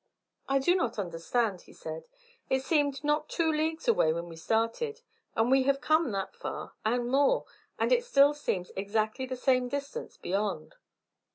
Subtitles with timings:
[0.49, 2.05] "I do not understand," he said.
[2.49, 5.01] "It seemed not two leagues away when we started,
[5.35, 7.45] and we have come that far and more,
[7.77, 10.73] and still it seems exactly the same distance beyond."